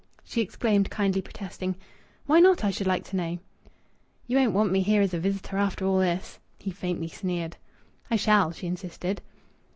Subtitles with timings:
[0.23, 1.75] She exclaimed, kindly protesting
[2.25, 3.37] "Why not, I should like to know?"
[4.25, 7.57] "You won't want me here as a visitor, after all this." He faintly sneered.
[8.09, 9.21] "I shall," she insisted.